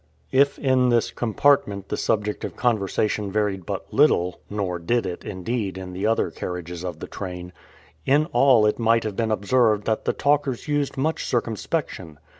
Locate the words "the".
1.89-1.95, 5.93-6.07, 6.99-7.05, 10.05-10.13